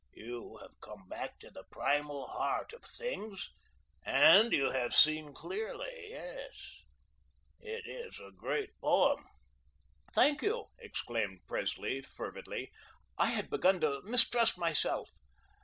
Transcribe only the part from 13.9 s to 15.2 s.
mistrust myself."